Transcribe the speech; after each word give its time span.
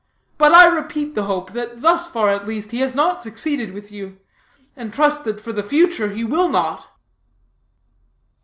But 0.39 0.51
I 0.51 0.65
repeat 0.65 1.13
the 1.13 1.25
hope, 1.25 1.51
that, 1.53 1.81
thus 1.83 2.07
far 2.07 2.33
at 2.33 2.47
least, 2.47 2.71
he 2.71 2.79
has 2.79 2.95
not 2.95 3.21
succeeded 3.21 3.71
with 3.71 3.91
you, 3.91 4.17
and 4.75 4.91
trust 4.91 5.25
that, 5.25 5.39
for 5.39 5.53
the 5.53 5.61
future, 5.61 6.07
he 6.09 6.23
will 6.23 6.49
not." 6.49 6.87